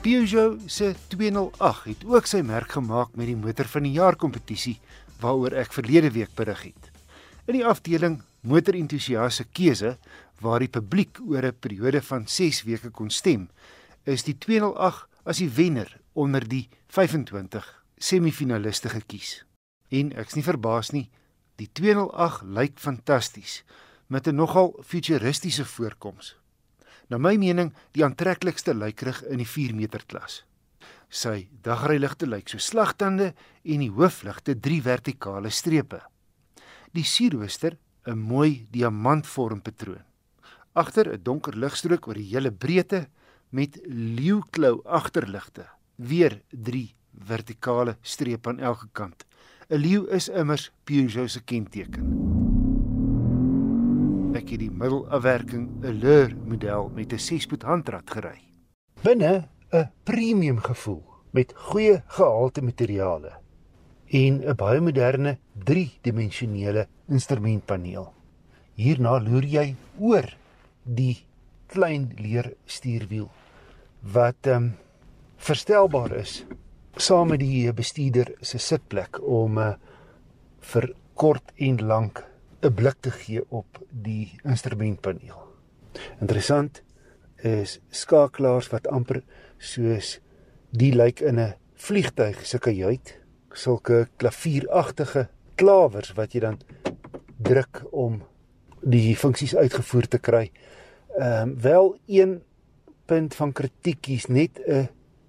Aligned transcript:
Peugeot 0.00 0.60
se 0.66 0.94
208 1.08 1.84
het 1.84 2.04
ook 2.08 2.24
sy 2.24 2.38
merk 2.40 2.72
gemaak 2.72 3.10
met 3.20 3.26
die 3.28 3.36
motor 3.36 3.68
van 3.68 3.84
die 3.84 3.92
jaar 3.98 4.16
kompetisie 4.16 4.78
waaroor 5.20 5.52
ek 5.60 5.74
verlede 5.76 6.08
week 6.14 6.32
berig 6.38 6.62
het. 6.70 6.88
In 7.44 7.58
die 7.58 7.66
afdeling 7.68 8.16
motorentoesiaste 8.40 9.44
keuse 9.52 9.98
waar 10.40 10.64
die 10.64 10.72
publiek 10.72 11.20
oor 11.20 11.44
'n 11.44 11.60
periode 11.60 12.00
van 12.00 12.24
6 12.24 12.62
weke 12.64 12.90
kon 12.90 13.10
stem, 13.10 13.50
is 14.06 14.24
die 14.24 14.38
208 14.38 15.06
as 15.24 15.36
die 15.36 15.52
wenner 15.52 16.00
onder 16.14 16.48
die 16.48 16.68
25 16.88 17.84
semifinaliste 17.98 18.88
gekies. 18.88 19.44
En 19.90 20.16
ek's 20.16 20.34
nie 20.34 20.44
verbaas 20.44 20.92
nie, 20.92 21.10
die 21.56 21.68
208 21.72 22.42
lyk 22.48 22.78
fantasties 22.78 23.64
met 24.08 24.26
'n 24.26 24.34
nogal 24.34 24.80
futuristiese 24.80 25.64
voorkoms 25.64 26.39
na 27.10 27.18
my 27.18 27.36
mening 27.36 27.72
die 27.96 28.04
aantreklikste 28.06 28.74
luikerig 28.74 29.20
in 29.28 29.42
die 29.42 29.48
4 29.48 29.74
meter 29.74 30.04
klas. 30.06 30.44
Sy 31.10 31.48
dagryligte 31.66 32.28
lyk 32.30 32.48
so 32.48 32.62
slagtande 32.62 33.32
en 33.64 33.82
die 33.82 33.90
hoofligte 33.90 34.54
drie 34.54 34.80
vertikale 34.82 35.50
strepe. 35.50 36.00
Die 36.94 37.04
sierrooster 37.04 37.76
'n 38.06 38.18
mooi 38.18 38.66
diamantvorm 38.70 39.60
patroon. 39.60 40.04
Agter 40.74 41.12
'n 41.12 41.22
donker 41.22 41.56
ligstrook 41.56 42.06
oor 42.06 42.14
die 42.14 42.30
hele 42.30 42.52
breedte 42.52 43.08
met 43.50 43.78
leeuklou 43.84 44.80
agterligte. 44.84 45.66
Weer 45.96 46.42
drie 46.50 46.94
vertikale 47.12 47.98
strepe 48.02 48.48
aan 48.48 48.60
elke 48.60 48.88
kant. 48.92 49.26
'n 49.68 49.78
Leeu 49.78 50.06
is 50.10 50.28
immers 50.28 50.70
Peugeot 50.84 51.30
se 51.30 51.40
kenteken 51.40 52.29
ek 54.40 54.54
het 54.54 54.62
die 54.62 54.72
middelafwerking 54.72 55.64
'n 55.84 56.00
Leur 56.00 56.32
model 56.48 56.88
met 56.96 57.12
'n 57.12 57.18
6-spoed 57.18 57.62
handrat 57.62 58.10
gery. 58.10 58.40
Binne 59.02 59.48
'n 59.72 59.90
premium 60.04 60.58
gevoel 60.58 61.04
met 61.32 61.52
goeie 61.54 62.02
gehalte 62.06 62.62
materiale 62.62 63.32
en 64.06 64.40
'n 64.40 64.56
baie 64.56 64.80
moderne 64.80 65.38
3-dimensionele 65.64 66.86
instrumentpaneel. 67.08 68.12
Hierna 68.74 69.20
loer 69.20 69.44
jy 69.44 69.76
oor 69.98 70.36
die 70.84 71.26
klein 71.66 72.12
leer 72.16 72.54
stuurwiel 72.64 73.28
wat 74.02 74.46
ehm 74.46 74.56
um, 74.56 74.72
verstelbaar 75.36 76.12
is 76.16 76.44
saam 76.96 77.28
met 77.28 77.40
die 77.40 77.72
bestuurder 77.72 78.34
se 78.40 78.58
sitplek 78.58 79.20
om 79.22 79.58
uh, 79.58 79.74
vir 80.60 80.94
kort 81.14 81.52
en 81.56 81.76
lank 81.86 82.30
'n 82.62 82.74
blik 82.74 82.96
te 83.00 83.10
gee 83.10 83.42
op 83.48 83.78
die 83.90 84.38
instrumentpaneel. 84.44 85.40
Interessant 86.20 86.82
is 87.36 87.80
skakelaars 87.90 88.68
wat 88.68 88.88
amper 88.88 89.22
soos 89.58 90.18
die 90.70 90.92
lyk 90.94 91.20
in 91.20 91.40
'n 91.40 91.54
vliegtyg 91.74 92.46
se 92.46 92.58
kajuit, 92.58 93.18
sulke 93.52 94.08
klavieragtige 94.16 95.28
klawers 95.54 96.12
wat 96.12 96.32
jy 96.32 96.40
dan 96.40 96.58
druk 97.42 97.82
om 97.92 98.22
die 98.82 99.16
funksies 99.16 99.56
uitgevoer 99.56 100.08
te 100.08 100.18
kry. 100.18 100.50
Ehm 101.18 101.42
um, 101.42 101.60
wel 101.60 101.98
een 102.06 102.42
punt 103.06 103.34
van 103.34 103.52
kritiek 103.52 104.08
is 104.08 104.26
net 104.26 104.60
'n 104.66 104.88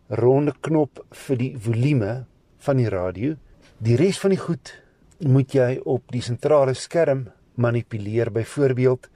ronde 0.10 0.54
knop 0.62 1.06
vir 1.10 1.38
die 1.38 1.58
volume 1.58 2.26
van 2.58 2.78
die 2.78 2.90
radio. 2.90 3.36
Die 3.78 3.96
res 3.96 4.20
van 4.20 4.30
die 4.30 4.40
goed 4.40 4.82
moet 5.28 5.54
jy 5.54 5.80
op 5.86 6.12
die 6.12 6.22
sentrale 6.22 6.74
skerm 6.74 7.28
manipuleer. 7.56 8.32
Byvoorbeeld, 8.32 9.10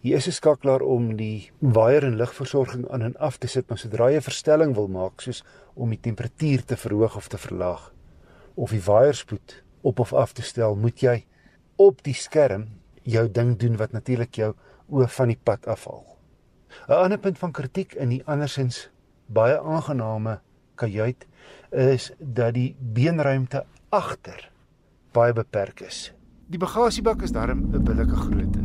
hier 0.00 0.16
is 0.16 0.26
'n 0.26 0.32
skakelaar 0.32 0.80
om 0.80 1.16
die 1.16 1.50
waier 1.58 2.04
en 2.04 2.16
ligversorging 2.16 2.88
aan 2.90 3.02
en 3.02 3.16
af 3.16 3.36
te 3.36 3.46
sit, 3.46 3.68
maar 3.68 3.78
sodra 3.78 4.10
jy 4.10 4.16
'n 4.16 4.30
verstelling 4.30 4.74
wil 4.74 4.88
maak, 4.88 5.20
soos 5.20 5.44
om 5.74 5.90
die 5.90 6.00
temperatuur 6.00 6.64
te 6.64 6.76
verhoog 6.76 7.16
of 7.16 7.28
te 7.28 7.38
verlaag 7.38 7.92
of 8.54 8.70
die 8.70 8.82
waierspoed 8.82 9.62
op 9.82 9.98
of 9.98 10.12
af 10.12 10.32
te 10.32 10.42
stel, 10.42 10.76
moet 10.76 11.00
jy 11.00 11.24
op 11.76 12.02
die 12.02 12.14
skerm 12.14 12.66
jou 13.02 13.28
ding 13.30 13.56
doen 13.58 13.76
wat 13.76 13.92
natuurlik 13.92 14.34
jou 14.34 14.54
oë 14.90 15.08
van 15.08 15.28
die 15.28 15.40
pad 15.44 15.66
afhaal. 15.66 16.16
'n 16.88 16.92
Ander 16.92 17.18
punt 17.18 17.38
van 17.38 17.52
kritiek 17.52 17.94
in 17.94 18.08
die 18.08 18.22
andersins 18.26 18.90
baie 19.26 19.60
aangename 19.60 20.40
kajuit 20.74 21.26
is 21.70 22.12
dat 22.18 22.54
die 22.54 22.76
beenruimte 22.80 23.64
agter 23.88 24.50
baie 25.12 25.32
beperk 25.32 25.82
is. 25.86 26.12
Die 26.48 26.58
bagasiebak 26.58 27.22
is 27.22 27.32
darm 27.32 27.64
'n 27.72 27.84
billike 27.84 28.16
grootte. 28.16 28.62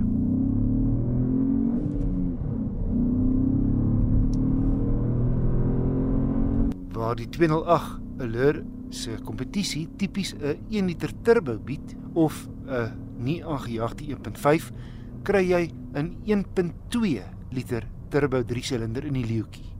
Waar 6.93 7.15
die 7.15 7.29
208 7.29 7.99
Allure 8.19 8.63
se 8.89 9.17
kompetisie 9.23 9.89
tipies 9.97 10.33
'n 10.33 10.57
1 10.69 10.85
liter 10.87 11.11
turbo 11.23 11.57
bied 11.59 11.95
of 12.13 12.47
'n 12.67 12.91
nie 13.17 13.43
aangejaagde 13.43 14.05
1.5, 14.05 14.71
kry 15.23 15.43
jy 15.49 15.71
'n 15.93 16.15
1.2 16.25 17.23
liter 17.51 17.87
turbo 18.09 18.43
3-silinder 18.43 19.05
in 19.05 19.13
die 19.13 19.25
leeuetjie 19.25 19.73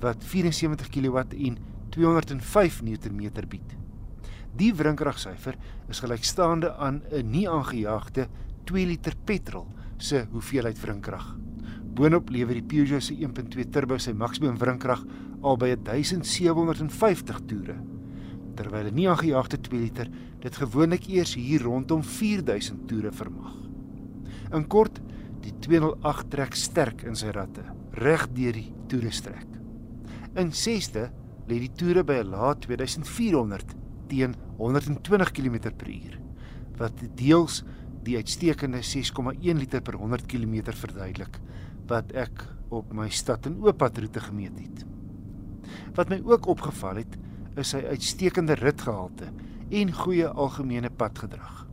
wat 0.00 0.22
74 0.22 0.88
kW 0.88 1.16
en 1.16 1.58
205 1.90 2.82
Nm 2.82 3.30
bied. 3.48 3.76
Die 4.58 4.72
wrinkragsyfer 4.74 5.54
is 5.86 6.00
gelykstaande 6.02 6.72
aan 6.82 7.02
'n 7.12 7.30
nie 7.30 7.46
aangejaagde 7.48 8.26
2 8.64 8.86
liter 8.86 9.14
petrol 9.24 9.68
se 9.96 10.26
hoeveelheid 10.32 10.80
wrinkrag. 10.82 11.36
Boonop 11.94 12.30
lewer 12.30 12.54
die 12.54 12.66
Peugeot 12.66 13.02
se 13.02 13.14
1.2 13.14 13.68
turbo 13.70 13.98
sy 13.98 14.12
maksimum 14.12 14.58
wrinkrag 14.58 15.04
al 15.42 15.56
by 15.56 15.76
1750 15.76 17.40
toere, 17.46 17.78
terwyl 18.56 18.86
'n 18.86 18.94
nie 18.94 19.08
aangejaagde 19.08 19.60
2 19.60 19.78
liter 19.78 20.10
dit 20.40 20.56
gewoonlik 20.56 21.08
eers 21.08 21.34
hier 21.34 21.62
rondom 21.62 22.02
4000 22.02 22.88
toere 22.88 23.12
vermag. 23.12 23.54
In 24.52 24.66
kort, 24.66 25.00
die 25.40 25.54
208 25.60 26.30
trek 26.30 26.54
sterk 26.54 27.02
in 27.02 27.14
sy 27.14 27.30
ratte, 27.30 27.62
reg 27.92 28.26
deur 28.32 28.52
die 28.52 28.72
toere 28.88 29.10
strek. 29.10 29.46
In 30.34 30.50
6de 30.50 31.10
lê 31.46 31.58
die 31.58 31.72
toere 31.76 32.02
by 32.02 32.14
'n 32.14 32.30
lae 32.30 32.54
2400 32.58 33.87
teen 34.08 34.34
120 34.58 35.32
km/h 35.36 36.18
wat 36.78 37.00
deels 37.18 37.62
die 38.06 38.16
uitstekende 38.16 38.80
6,1 38.86 39.58
liter 39.58 39.82
per 39.82 39.98
100 39.98 40.26
km 40.30 40.72
verduidelik 40.72 41.40
wat 41.90 42.12
ek 42.12 42.44
op 42.74 42.92
my 42.92 43.08
stad 43.10 43.46
en 43.48 43.58
ooppadroete 43.64 44.20
gemeet 44.20 44.58
het. 44.60 44.84
Wat 45.96 46.10
my 46.12 46.20
ook 46.24 46.46
opgeval 46.52 47.02
het, 47.02 47.16
is 47.58 47.72
sy 47.74 47.80
uitstekende 47.90 48.58
ritgehalte 48.60 49.32
en 49.74 49.92
goeie 49.92 50.28
algemene 50.28 50.90
padgedrag. 50.90 51.64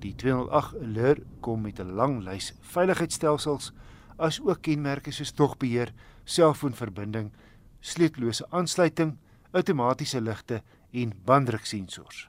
Die 0.00 0.14
208 0.16 0.76
Allure 0.80 1.24
kom 1.40 1.62
met 1.62 1.80
'n 1.80 1.96
lang 1.96 2.22
lys 2.24 2.54
veiligheidsstelsels 2.60 3.72
as 4.18 4.40
ook 4.40 4.62
kenmerke 4.62 5.10
soos 5.10 5.32
dogbeheer, 5.32 5.92
selfoonverbinding, 6.24 7.32
sleutellose 7.80 8.44
aansluiting, 8.50 9.16
outomatiese 9.52 10.20
ligte 10.20 10.62
en 10.92 11.12
banddruksensors. 11.24 12.28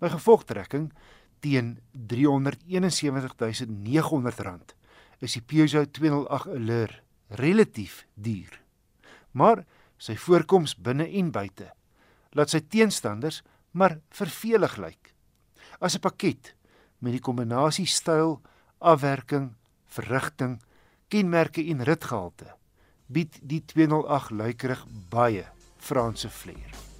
My 0.00 0.08
gevolgtrekking 0.12 0.92
teen 1.44 1.78
R371900 1.92 4.72
is 5.20 5.32
die 5.36 5.44
Peugeot 5.44 5.92
208 5.92 6.56
Allure 6.56 7.04
relatief 7.28 8.06
duur. 8.14 8.62
Maar 9.32 9.64
sy 9.98 10.16
voorkoms 10.20 10.76
binne 10.76 11.08
en 11.18 11.30
buite 11.34 11.72
laat 12.34 12.50
sy 12.50 12.60
teenstanders 12.66 13.42
maar 13.78 14.00
vervelig 14.14 14.76
lyk. 14.78 15.14
As 15.80 15.96
'n 15.96 16.00
pakket 16.00 16.54
met 16.98 17.12
die 17.12 17.20
kombinasie 17.20 17.86
styl, 17.86 18.40
afwerking, 18.78 19.54
verrigting, 19.86 20.60
kenmerke 21.08 21.62
en 21.70 21.84
ritgehalte 21.84 22.56
bied 23.06 23.38
die 23.42 23.62
208 23.66 24.30
luikerig 24.30 24.86
baie 25.10 25.44
Franse 25.78 26.30
flair. 26.30 26.93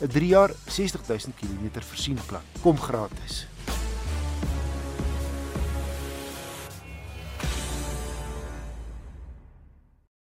'n 0.00 0.08
3 0.08 0.26
jaar 0.26 0.50
60000 0.66 1.34
km 1.34 1.80
versienplan. 1.90 2.42
Kom 2.62 2.76
gratis. 2.78 3.46